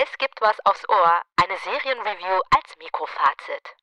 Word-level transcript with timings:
Es 0.00 0.16
gibt 0.18 0.40
was 0.40 0.56
aufs 0.64 0.88
Ohr, 0.88 1.22
eine 1.34 1.58
Serienreview 1.58 2.40
als 2.50 2.76
Mikrofazit. 2.78 3.74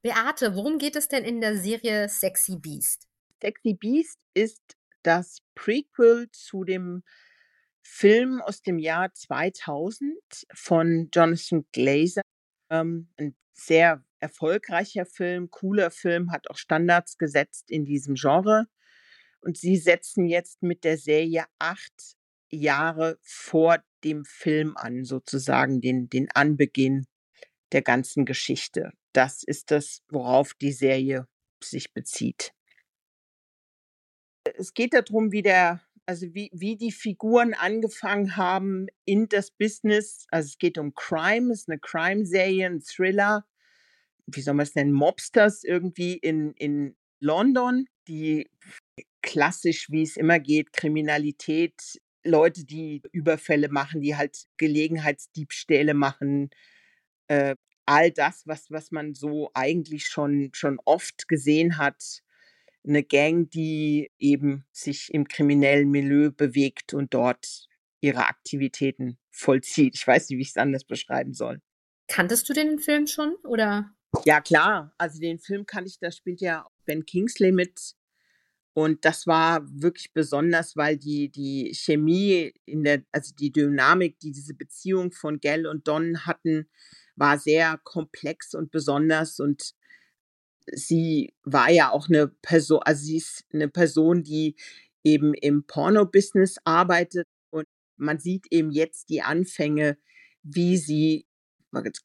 Beate, 0.00 0.56
worum 0.56 0.78
geht 0.78 0.96
es 0.96 1.06
denn 1.06 1.22
in 1.22 1.42
der 1.42 1.58
Serie 1.58 2.08
Sexy 2.08 2.56
Beast? 2.56 3.08
Sexy 3.42 3.74
Beast 3.74 4.18
ist 4.32 4.62
das 5.02 5.42
Prequel 5.54 6.30
zu 6.30 6.64
dem 6.64 7.02
Film 7.82 8.40
aus 8.40 8.62
dem 8.62 8.78
Jahr 8.78 9.12
2000 9.12 10.14
von 10.54 11.10
Jonathan 11.12 11.66
Glazer. 11.72 12.22
Ähm, 12.70 13.12
ein 13.18 13.36
sehr 13.52 14.02
erfolgreicher 14.18 15.04
Film, 15.04 15.50
cooler 15.50 15.90
Film, 15.90 16.32
hat 16.32 16.48
auch 16.48 16.56
Standards 16.56 17.18
gesetzt 17.18 17.70
in 17.70 17.84
diesem 17.84 18.14
Genre. 18.14 18.64
Und 19.42 19.58
sie 19.58 19.76
setzen 19.76 20.24
jetzt 20.24 20.62
mit 20.62 20.84
der 20.84 20.96
Serie 20.96 21.44
acht 21.58 22.16
Jahre 22.52 23.18
vor 23.22 23.82
dem 24.04 24.24
Film 24.24 24.76
an, 24.76 25.04
sozusagen 25.04 25.80
den, 25.80 26.08
den 26.08 26.30
Anbeginn 26.30 27.06
der 27.72 27.82
ganzen 27.82 28.24
Geschichte. 28.24 28.92
Das 29.12 29.42
ist 29.42 29.70
das, 29.70 30.02
worauf 30.08 30.54
die 30.54 30.72
Serie 30.72 31.26
sich 31.62 31.92
bezieht. 31.92 32.52
Es 34.56 34.74
geht 34.74 34.94
darum, 34.94 35.32
wie 35.32 35.42
der, 35.42 35.80
also 36.06 36.34
wie, 36.34 36.50
wie 36.52 36.76
die 36.76 36.92
Figuren 36.92 37.54
angefangen 37.54 38.36
haben 38.36 38.86
in 39.04 39.28
das 39.28 39.50
Business. 39.50 40.26
Also 40.30 40.48
es 40.48 40.58
geht 40.58 40.78
um 40.78 40.94
Crime, 40.94 41.52
es 41.52 41.60
ist 41.60 41.68
eine 41.68 41.78
Crime-Serie, 41.78 42.66
ein 42.66 42.80
Thriller. 42.80 43.46
Wie 44.26 44.40
soll 44.40 44.54
man 44.54 44.64
es 44.64 44.74
nennen? 44.74 44.92
Mobsters 44.92 45.64
irgendwie 45.64 46.14
in, 46.14 46.52
in 46.54 46.96
London, 47.20 47.86
die 48.08 48.50
klassisch, 49.22 49.88
wie 49.90 50.02
es 50.02 50.16
immer 50.16 50.40
geht, 50.40 50.72
Kriminalität, 50.72 52.00
Leute, 52.24 52.64
die 52.64 53.02
Überfälle 53.12 53.68
machen, 53.68 54.00
die 54.00 54.16
halt 54.16 54.46
Gelegenheitsdiebstähle 54.56 55.94
machen, 55.94 56.50
äh, 57.28 57.56
all 57.86 58.10
das, 58.10 58.46
was, 58.46 58.70
was 58.70 58.90
man 58.90 59.14
so 59.14 59.50
eigentlich 59.54 60.06
schon, 60.06 60.50
schon 60.52 60.78
oft 60.84 61.28
gesehen 61.28 61.78
hat. 61.78 62.22
Eine 62.86 63.02
Gang, 63.02 63.48
die 63.50 64.10
eben 64.18 64.64
sich 64.72 65.12
im 65.12 65.28
kriminellen 65.28 65.90
Milieu 65.90 66.30
bewegt 66.30 66.94
und 66.94 67.14
dort 67.14 67.68
ihre 68.00 68.26
Aktivitäten 68.26 69.18
vollzieht. 69.30 69.94
Ich 69.94 70.06
weiß 70.06 70.28
nicht, 70.28 70.38
wie 70.38 70.42
ich 70.42 70.48
es 70.48 70.56
anders 70.56 70.84
beschreiben 70.84 71.32
soll. 71.32 71.60
Kanntest 72.08 72.48
du 72.48 72.52
den 72.52 72.78
Film 72.78 73.06
schon 73.06 73.36
oder? 73.44 73.94
Ja, 74.24 74.40
klar. 74.40 74.92
Also 74.98 75.20
den 75.20 75.38
Film 75.38 75.64
kann 75.66 75.86
ich, 75.86 75.98
da 75.98 76.10
spielt 76.10 76.40
ja 76.40 76.66
Ben 76.84 77.06
Kingsley 77.06 77.52
mit. 77.52 77.94
Und 78.74 79.04
das 79.04 79.26
war 79.26 79.62
wirklich 79.70 80.12
besonders, 80.12 80.76
weil 80.76 80.96
die, 80.96 81.30
die 81.30 81.72
Chemie 81.74 82.54
in 82.64 82.84
der, 82.84 83.02
also 83.12 83.34
die 83.34 83.52
Dynamik, 83.52 84.18
die 84.20 84.32
diese 84.32 84.54
Beziehung 84.54 85.12
von 85.12 85.40
Gell 85.40 85.66
und 85.66 85.86
Don 85.88 86.24
hatten, 86.24 86.68
war 87.16 87.38
sehr 87.38 87.78
komplex 87.84 88.54
und 88.54 88.70
besonders. 88.70 89.40
Und 89.40 89.74
sie 90.66 91.34
war 91.44 91.70
ja 91.70 91.90
auch 91.90 92.08
eine 92.08 92.28
Person, 92.28 92.80
also 92.84 93.04
sie 93.04 93.18
ist 93.18 93.44
eine 93.52 93.68
Person, 93.68 94.22
die 94.22 94.56
eben 95.04 95.34
im 95.34 95.64
Porno-Business 95.66 96.56
arbeitet. 96.64 97.26
Und 97.50 97.66
man 97.96 98.20
sieht 98.20 98.46
eben 98.50 98.70
jetzt 98.70 99.10
die 99.10 99.20
Anfänge, 99.20 99.98
wie 100.42 100.78
sie 100.78 101.26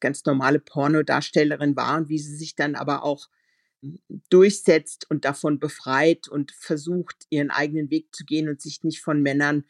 ganz 0.00 0.24
normale 0.24 0.60
Pornodarstellerin 0.60 1.76
war 1.76 1.96
und 1.96 2.08
wie 2.08 2.18
sie 2.18 2.36
sich 2.36 2.54
dann 2.54 2.74
aber 2.74 3.04
auch 3.04 3.28
durchsetzt 4.30 5.06
und 5.10 5.24
davon 5.24 5.58
befreit 5.58 6.28
und 6.28 6.52
versucht, 6.52 7.26
ihren 7.30 7.50
eigenen 7.50 7.90
Weg 7.90 8.14
zu 8.14 8.24
gehen 8.24 8.48
und 8.48 8.60
sich 8.60 8.82
nicht 8.82 9.00
von 9.00 9.22
Männern 9.22 9.64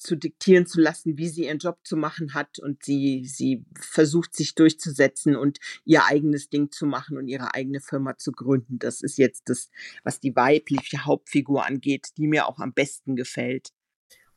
zu 0.00 0.16
diktieren 0.16 0.66
zu 0.66 0.80
lassen, 0.80 1.18
wie 1.18 1.28
sie 1.28 1.44
ihren 1.44 1.58
Job 1.58 1.78
zu 1.84 1.96
machen 1.96 2.32
hat 2.32 2.58
und 2.58 2.82
sie, 2.82 3.26
sie 3.26 3.66
versucht 3.78 4.34
sich 4.34 4.54
durchzusetzen 4.54 5.36
und 5.36 5.58
ihr 5.84 6.06
eigenes 6.06 6.48
Ding 6.48 6.70
zu 6.70 6.86
machen 6.86 7.18
und 7.18 7.28
ihre 7.28 7.54
eigene 7.54 7.80
Firma 7.80 8.16
zu 8.16 8.32
gründen. 8.32 8.78
Das 8.78 9.02
ist 9.02 9.18
jetzt 9.18 9.48
das, 9.50 9.68
was 10.02 10.18
die 10.18 10.34
weibliche 10.34 11.04
Hauptfigur 11.04 11.66
angeht, 11.66 12.08
die 12.16 12.26
mir 12.26 12.48
auch 12.48 12.58
am 12.58 12.72
besten 12.72 13.14
gefällt. 13.14 13.72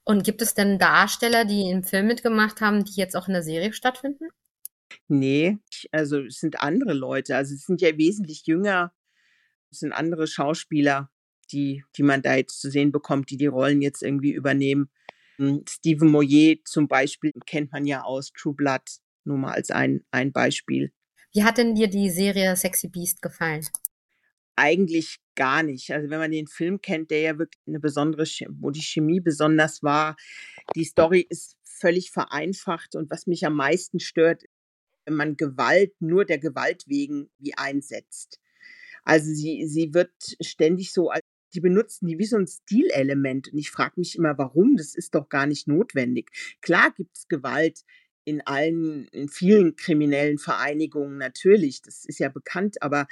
Und 0.04 0.26
gibt 0.26 0.42
es 0.42 0.54
denn 0.54 0.80
Darsteller, 0.80 1.46
die 1.46 1.70
im 1.70 1.84
Film 1.84 2.08
mitgemacht 2.08 2.60
haben, 2.60 2.84
die 2.84 2.96
jetzt 2.96 3.16
auch 3.16 3.30
in 3.30 3.34
der 3.34 3.44
Serie 3.44 3.72
stattfinden? 3.72 4.28
Nee, 5.14 5.60
also 5.92 6.22
es 6.22 6.40
sind 6.40 6.60
andere 6.62 6.94
Leute. 6.94 7.36
Also 7.36 7.54
es 7.54 7.68
sind 7.68 7.82
ja 7.82 7.96
wesentlich 8.00 8.48
jünger. 8.48 8.92
Es 9.70 9.80
sind 9.80 9.92
andere 9.92 10.26
Schauspieler, 10.26 11.12
die, 11.52 11.84
die 11.96 12.02
man 12.02 12.24
da 12.24 12.36
jetzt 12.36 12.60
zu 12.60 12.72
sehen 12.72 12.92
bekommt, 12.92 13.30
die 13.30 13.38
die 13.38 13.46
Rollen 13.46 13.84
jetzt 13.84 14.02
irgendwie 14.02 14.32
übernehmen. 14.32 14.90
Hm, 15.38 15.64
Stephen 15.70 16.10
Moyer 16.10 16.56
zum 16.66 16.88
Beispiel 16.88 17.32
kennt 17.46 17.72
man 17.72 17.86
ja 17.86 18.02
aus 18.02 18.32
True 18.34 18.56
Blood, 18.56 18.82
nur 19.24 19.38
mal 19.38 19.54
als 19.54 19.70
ein, 19.70 20.04
ein 20.10 20.32
Beispiel. 20.32 20.92
Wie 21.32 21.44
hat 21.44 21.60
denn 21.60 21.76
dir 21.76 21.88
die 21.88 22.10
Serie 22.10 22.56
Sexy 22.56 22.88
Beast 22.88 23.22
gefallen? 23.22 23.68
Eigentlich 24.56 25.20
gar 25.36 25.62
nicht. 25.62 25.92
Also 25.92 26.10
wenn 26.10 26.20
man 26.20 26.32
den 26.32 26.48
Film 26.48 26.82
kennt, 26.82 27.12
der 27.12 27.22
ja 27.22 27.38
wirklich 27.38 27.62
eine 27.68 27.80
besondere, 27.80 28.24
wo 28.60 28.72
die 28.72 28.82
Chemie 28.82 29.20
besonders 29.20 29.84
war, 29.84 30.16
die 30.76 30.86
Story 30.86 31.24
ist 31.30 31.56
völlig 31.64 32.12
vereinfacht 32.12 32.96
und 32.96 33.12
was 33.12 33.28
mich 33.28 33.46
am 33.46 33.56
meisten 33.56 34.00
stört, 34.00 34.44
wenn 35.06 35.16
man 35.16 35.38
Gewalt 35.38 35.94
nur 36.00 36.26
der 36.26 36.40
Gewalt 36.40 36.84
wegen 36.88 37.30
wie 37.40 37.54
einsetzt. 37.56 38.40
Also 39.04 39.34
sie, 39.34 39.68
sie 39.68 39.94
wird 39.94 40.12
ständig 40.42 40.94
so 40.94 41.12
die 41.54 41.62
benutzen 41.62 42.08
die 42.08 42.18
wie 42.18 42.26
so 42.26 42.38
ein 42.38 42.48
Stilelement. 42.48 43.52
Und 43.52 43.58
ich 43.58 43.72
frage 43.72 43.94
mich 43.98 44.18
immer, 44.18 44.38
warum? 44.38 44.76
Das 44.76 44.96
ist 44.96 45.16
doch 45.16 45.30
gar 45.30 45.46
nicht 45.46 45.68
notwendig. 45.68 46.32
Klar 46.62 46.92
gibt 46.96 47.16
es 47.16 47.28
Gewalt 47.28 47.84
in 48.26 48.42
allen, 48.42 49.08
in 49.10 49.30
vielen 49.30 49.76
kriminellen 49.76 50.38
Vereinigungen 50.38 51.18
natürlich. 51.18 51.82
Das 51.82 52.06
ist 52.06 52.20
ja 52.20 52.30
bekannt, 52.30 52.82
aber 52.82 53.08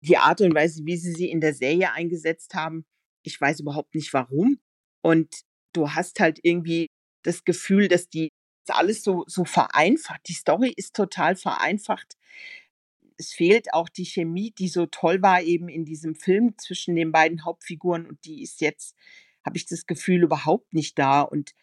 die 0.00 0.16
Art 0.16 0.40
und 0.40 0.54
Weise, 0.54 0.84
wie 0.84 0.96
sie 0.96 1.12
sie 1.12 1.30
in 1.30 1.40
der 1.40 1.54
Serie 1.54 1.92
eingesetzt 1.92 2.54
haben, 2.54 2.84
ich 3.22 3.40
weiß 3.40 3.60
überhaupt 3.60 3.94
nicht 3.94 4.12
warum. 4.12 4.58
Und 5.02 5.42
du 5.72 5.90
hast 5.90 6.20
halt 6.20 6.40
irgendwie 6.42 6.88
das 7.22 7.44
Gefühl, 7.44 7.88
dass 7.88 8.08
die 8.08 8.30
alles 8.70 9.02
so, 9.02 9.24
so 9.26 9.44
vereinfacht. 9.44 10.28
Die 10.28 10.34
Story 10.34 10.72
ist 10.76 10.94
total 10.94 11.36
vereinfacht 11.36 12.16
es 13.22 13.32
fehlt 13.32 13.72
auch 13.72 13.88
die 13.88 14.04
Chemie, 14.04 14.50
die 14.50 14.68
so 14.68 14.86
toll 14.86 15.22
war 15.22 15.42
eben 15.42 15.68
in 15.68 15.84
diesem 15.84 16.14
Film 16.14 16.58
zwischen 16.58 16.96
den 16.96 17.12
beiden 17.12 17.44
Hauptfiguren 17.44 18.06
und 18.06 18.24
die 18.24 18.42
ist 18.42 18.60
jetzt, 18.60 18.96
habe 19.44 19.56
ich 19.56 19.66
das 19.66 19.86
Gefühl, 19.86 20.22
überhaupt 20.22 20.74
nicht 20.74 20.98
da 20.98 21.22
und 21.22 21.54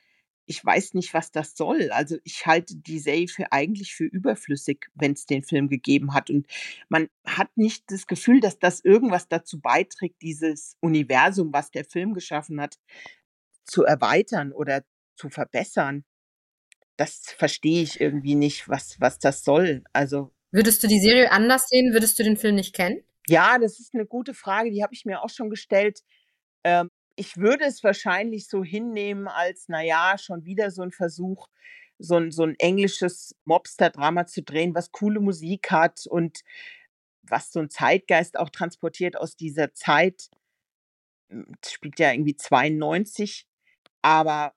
ich 0.45 0.65
weiß 0.65 0.95
nicht, 0.95 1.13
was 1.13 1.31
das 1.31 1.55
soll. 1.55 1.91
Also 1.91 2.17
ich 2.23 2.47
halte 2.47 2.75
die 2.75 2.97
Serie 2.97 3.27
für 3.27 3.51
eigentlich 3.51 3.93
für 3.93 4.05
überflüssig, 4.05 4.87
wenn 4.95 5.11
es 5.11 5.27
den 5.27 5.43
Film 5.43 5.69
gegeben 5.69 6.15
hat. 6.15 6.31
Und 6.31 6.47
man 6.87 7.07
hat 7.23 7.55
nicht 7.55 7.83
das 7.91 8.07
Gefühl, 8.07 8.39
dass 8.39 8.57
das 8.57 8.83
irgendwas 8.83 9.27
dazu 9.27 9.59
beiträgt, 9.59 10.23
dieses 10.23 10.75
Universum, 10.79 11.53
was 11.53 11.69
der 11.69 11.85
Film 11.85 12.15
geschaffen 12.15 12.59
hat, 12.59 12.79
zu 13.63 13.83
erweitern 13.83 14.51
oder 14.51 14.83
zu 15.15 15.29
verbessern. 15.29 16.03
Das 16.99 17.21
verstehe 17.37 17.81
ich 17.81 18.01
irgendwie 18.01 18.35
nicht, 18.35 18.67
was, 18.67 18.99
was 18.99 19.19
das 19.19 19.45
soll. 19.45 19.85
Also 19.93 20.33
Würdest 20.51 20.83
du 20.83 20.87
die 20.87 20.99
Serie 20.99 21.31
anders 21.31 21.69
sehen? 21.69 21.93
Würdest 21.93 22.19
du 22.19 22.23
den 22.23 22.35
Film 22.35 22.55
nicht 22.55 22.75
kennen? 22.75 23.01
Ja, 23.25 23.57
das 23.57 23.79
ist 23.79 23.93
eine 23.93 24.05
gute 24.05 24.33
Frage, 24.33 24.69
die 24.69 24.83
habe 24.83 24.93
ich 24.93 25.05
mir 25.05 25.23
auch 25.23 25.29
schon 25.29 25.49
gestellt. 25.49 26.01
Ähm, 26.65 26.89
ich 27.15 27.37
würde 27.37 27.63
es 27.63 27.85
wahrscheinlich 27.85 28.49
so 28.49 28.65
hinnehmen 28.65 29.29
als, 29.29 29.69
naja, 29.69 30.17
schon 30.17 30.43
wieder 30.43 30.71
so 30.71 30.81
ein 30.81 30.91
Versuch, 30.91 31.47
so 31.99 32.17
ein, 32.17 32.31
so 32.31 32.43
ein 32.43 32.55
englisches 32.59 33.33
Mobster-Drama 33.45 34.25
zu 34.25 34.43
drehen, 34.43 34.75
was 34.75 34.91
coole 34.91 35.21
Musik 35.21 35.71
hat 35.71 36.05
und 36.05 36.41
was 37.21 37.53
so 37.53 37.59
ein 37.61 37.69
Zeitgeist 37.69 38.37
auch 38.37 38.49
transportiert 38.49 39.15
aus 39.15 39.37
dieser 39.37 39.73
Zeit. 39.73 40.29
Das 41.29 41.71
spielt 41.71 41.97
ja 41.97 42.11
irgendwie 42.11 42.35
92, 42.35 43.47
aber 44.01 44.53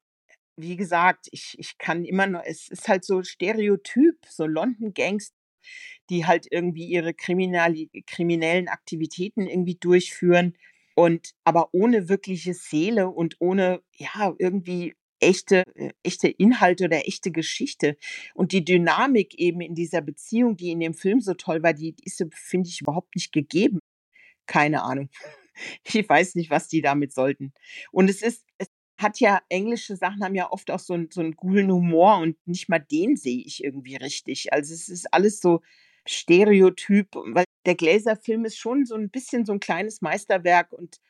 wie 0.57 0.77
gesagt, 0.77 1.29
ich, 1.33 1.57
ich 1.59 1.79
kann 1.79 2.05
immer 2.05 2.27
noch, 2.27 2.43
es 2.45 2.69
ist 2.69 2.89
halt 2.89 3.05
so 3.05 3.23
Stereotyp, 3.23 4.17
so 4.29 4.47
London 4.47 4.95
Gangster 4.95 5.35
die 6.11 6.27
halt 6.27 6.47
irgendwie 6.51 6.87
ihre 6.87 7.15
kriminellen 7.15 8.69
Aktivitäten 8.69 9.47
irgendwie 9.47 9.77
durchführen 9.77 10.55
und 10.95 11.33
aber 11.45 11.71
ohne 11.73 12.09
wirkliche 12.09 12.55
Seele 12.55 13.09
und 13.09 13.37
ohne 13.39 13.83
ja 13.95 14.35
irgendwie 14.39 14.95
echte 15.21 15.63
äh, 15.75 15.93
echte 16.03 16.29
Inhalte 16.29 16.85
oder 16.85 17.07
echte 17.07 17.31
Geschichte 17.31 17.97
und 18.35 18.53
die 18.53 18.65
Dynamik 18.65 19.35
eben 19.39 19.61
in 19.61 19.75
dieser 19.75 20.01
Beziehung, 20.03 20.57
die 20.57 20.71
in 20.71 20.81
dem 20.81 20.95
Film 20.95 21.21
so 21.21 21.35
toll 21.35 21.63
war, 21.63 21.73
die, 21.73 21.93
die 21.93 22.05
ist 22.05 22.23
finde 22.33 22.69
ich 22.69 22.81
überhaupt 22.81 23.15
nicht 23.15 23.33
gegeben. 23.33 23.79
Keine 24.47 24.83
Ahnung. 24.83 25.09
Ich 25.85 26.09
weiß 26.09 26.35
nicht, 26.37 26.49
was 26.51 26.69
die 26.69 26.81
damit 26.81 27.13
sollten. 27.13 27.53
Und 27.91 28.09
es 28.09 28.23
ist 28.23 28.47
es 28.57 28.69
hat 29.03 29.21
ja 29.21 29.41
englische 29.49 29.97
Sachen 29.97 30.23
haben 30.25 30.35
ja 30.35 30.51
oft 30.51 30.71
auch 30.71 30.79
so 30.79 30.95
einen 30.95 31.11
so 31.11 31.21
einen 31.21 31.37
coolen 31.37 31.71
Humor 31.71 32.19
und 32.19 32.37
nicht 32.47 32.69
mal 32.69 32.79
den 32.79 33.17
sehe 33.17 33.43
ich 33.45 33.63
irgendwie 33.65 33.97
richtig. 33.97 34.53
Also 34.53 34.75
es 34.75 34.89
ist 34.89 35.13
alles 35.13 35.41
so 35.41 35.61
Stereotyp, 36.07 37.15
weil 37.15 37.45
der 37.67 37.75
Gläser-Film 37.77 38.45
ist 38.45 38.57
schon 38.59 38.85
so 38.87 38.95
ein 38.97 39.11
bisschen 39.11 39.45
so 39.47 39.53
ein 39.53 39.61
kleines 39.61 40.01
Meisterwerk 40.03 40.73
und 40.73 41.01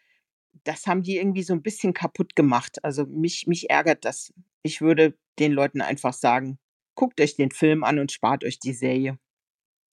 das 0.64 0.86
haben 0.86 1.02
die 1.02 1.16
irgendwie 1.16 1.42
so 1.42 1.54
ein 1.54 1.62
bisschen 1.62 1.94
kaputt 1.94 2.36
gemacht. 2.36 2.84
Also 2.84 3.06
mich, 3.06 3.46
mich 3.46 3.70
ärgert 3.70 4.04
das 4.04 4.32
ich 4.62 4.80
würde 4.80 5.16
den 5.38 5.52
Leuten 5.52 5.80
einfach 5.80 6.12
sagen: 6.12 6.58
„Guckt 6.94 7.20
euch 7.20 7.36
den 7.36 7.50
Film 7.50 7.84
an 7.84 7.98
und 7.98 8.12
spart 8.12 8.44
euch 8.44 8.58
die 8.58 8.72
Serie.“ 8.74 9.18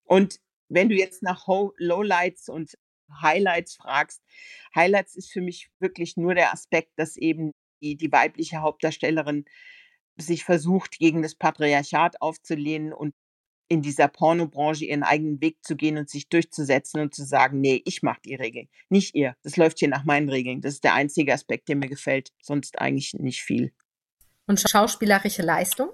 Und 0.04 0.40
wenn 0.68 0.88
du 0.88 0.94
jetzt 0.94 1.22
nach 1.22 1.46
Ho 1.46 1.74
Lowlights 1.78 2.48
und 2.48 2.76
Highlights 3.22 3.76
fragst, 3.76 4.22
Highlights 4.74 5.16
ist 5.16 5.32
für 5.32 5.40
mich 5.40 5.70
wirklich 5.80 6.16
nur 6.16 6.34
der 6.34 6.52
Aspekt, 6.52 6.92
dass 6.96 7.16
eben 7.16 7.52
die 7.80 7.96
die 7.96 8.12
weibliche 8.12 8.62
Hauptdarstellerin 8.62 9.44
sich 10.16 10.44
versucht, 10.44 10.98
gegen 10.98 11.22
das 11.22 11.34
Patriarchat 11.34 12.20
aufzulehnen 12.20 12.92
und 12.92 13.14
in 13.68 13.82
dieser 13.82 14.08
Pornobranche 14.08 14.84
ihren 14.84 15.04
eigenen 15.04 15.40
Weg 15.40 15.58
zu 15.62 15.76
gehen 15.76 15.96
und 15.96 16.10
sich 16.10 16.28
durchzusetzen 16.28 17.00
und 17.00 17.14
zu 17.14 17.24
sagen: 17.24 17.60
„Ne, 17.60 17.80
ich 17.84 18.02
mache 18.02 18.20
die 18.24 18.34
Regeln, 18.34 18.68
nicht 18.88 19.14
ihr. 19.14 19.36
Das 19.42 19.56
läuft 19.56 19.78
hier 19.78 19.88
nach 19.88 20.04
meinen 20.04 20.28
Regeln.“ 20.28 20.60
Das 20.60 20.74
ist 20.74 20.84
der 20.84 20.94
einzige 20.94 21.32
Aspekt, 21.32 21.68
der 21.68 21.76
mir 21.76 21.88
gefällt, 21.88 22.32
sonst 22.42 22.78
eigentlich 22.80 23.14
nicht 23.14 23.42
viel. 23.42 23.72
Und 24.46 24.60
schauspielerische 24.60 25.42
Leistung? 25.42 25.90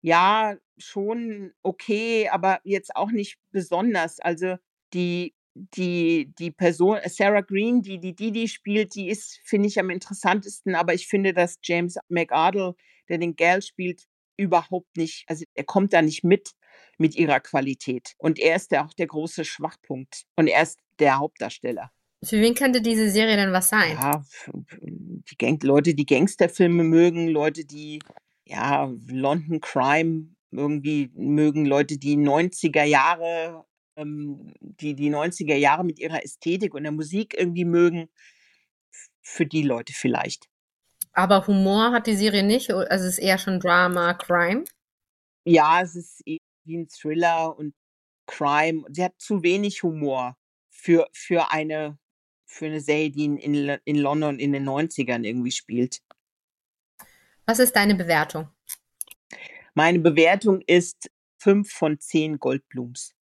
Ja, 0.00 0.56
schon 0.78 1.52
okay, 1.62 2.28
aber 2.28 2.60
jetzt 2.64 2.94
auch 2.94 3.10
nicht 3.10 3.38
besonders. 3.50 4.20
Also, 4.20 4.56
die 4.94 5.34
die 5.54 6.32
die 6.38 6.50
Person 6.50 6.98
Sarah 7.06 7.42
Green, 7.42 7.82
die 7.82 7.98
die 7.98 8.14
Didi 8.14 8.48
spielt, 8.48 8.94
die 8.94 9.08
ist, 9.08 9.40
finde 9.44 9.68
ich, 9.68 9.78
am 9.78 9.90
interessantesten, 9.90 10.74
aber 10.74 10.94
ich 10.94 11.08
finde, 11.08 11.32
dass 11.32 11.58
James 11.62 11.96
McArdle, 12.08 12.74
der 13.08 13.18
den 13.18 13.36
Gal 13.36 13.62
spielt, 13.62 14.04
überhaupt 14.36 14.96
nicht 14.96 15.24
also, 15.28 15.44
er 15.54 15.64
kommt 15.64 15.92
da 15.92 16.02
nicht 16.02 16.24
mit, 16.24 16.52
mit 16.98 17.14
ihrer 17.14 17.40
Qualität. 17.40 18.14
Und 18.18 18.38
er 18.38 18.56
ist 18.56 18.72
ja 18.72 18.84
auch 18.84 18.94
der 18.94 19.06
große 19.06 19.44
Schwachpunkt 19.44 20.24
und 20.36 20.48
er 20.48 20.62
ist 20.62 20.78
der 20.98 21.18
Hauptdarsteller. 21.18 21.90
Für 22.24 22.40
wen 22.40 22.54
könnte 22.54 22.80
diese 22.80 23.10
Serie 23.10 23.36
denn 23.36 23.52
was 23.52 23.68
sein? 23.68 23.92
Ja, 23.94 24.24
die 24.80 25.36
Gang 25.38 25.62
Leute, 25.64 25.94
die 25.94 26.06
Gangsterfilme 26.06 26.84
mögen, 26.84 27.26
Leute, 27.28 27.64
die, 27.64 27.98
ja, 28.44 28.92
London 29.08 29.60
Crime 29.60 30.28
irgendwie 30.52 31.10
mögen, 31.14 31.66
Leute, 31.66 31.98
die 31.98 32.16
90er 32.16 32.84
Jahre 32.84 33.64
ähm, 33.96 34.52
die 34.60 34.94
die 34.94 35.10
90er 35.10 35.56
Jahre 35.56 35.84
mit 35.84 35.98
ihrer 35.98 36.22
Ästhetik 36.24 36.74
und 36.74 36.82
der 36.84 36.92
Musik 36.92 37.34
irgendwie 37.38 37.64
mögen. 37.64 38.08
Für 39.24 39.46
die 39.46 39.62
Leute 39.62 39.92
vielleicht. 39.92 40.48
Aber 41.14 41.46
Humor 41.46 41.92
hat 41.92 42.06
die 42.06 42.16
Serie 42.16 42.42
nicht, 42.42 42.70
also, 42.72 42.84
es 42.90 43.02
ist 43.02 43.18
eher 43.18 43.38
schon 43.38 43.60
Drama, 43.60 44.14
Crime? 44.14 44.64
Ja, 45.46 45.82
es 45.82 45.94
ist 45.96 46.22
eher 46.26 46.38
wie 46.64 46.76
'n 46.76 46.88
Thriller 46.88 47.56
und 47.58 47.74
Crime. 48.26 48.84
Sie 48.90 49.04
hat 49.04 49.14
zu 49.18 49.42
wenig 49.42 49.82
Humor 49.82 50.36
für 50.70 51.08
für 51.12 51.50
eine 51.52 51.98
für 52.46 52.66
'ne 52.68 52.80
Serie, 52.80 53.10
die 53.10 53.24
in 53.26 53.68
in 53.84 53.96
London 53.98 54.38
in 54.38 54.52
den 54.52 54.64
90ern 54.64 55.24
irgendwie 55.24 55.52
spielt. 55.52 56.00
Was 57.48 57.58
ist 57.58 57.74
deine 57.74 57.94
Bewertung? 57.96 58.48
Meine 59.76 60.00
Bewertung 60.00 60.60
ist 60.66 61.10
5 61.38 61.72
von 61.72 61.98
10 61.98 62.38
Goldblums. 62.38 63.14